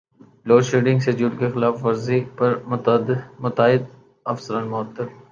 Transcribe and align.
load shedding 0.47 0.99
schedule 0.99 1.33
کی 1.39 1.47
خلاف 1.53 1.75
ورزی 1.85 2.19
پر 2.37 2.51
متعدد 3.41 3.83
افسران 4.25 4.65
معطل 4.71 5.07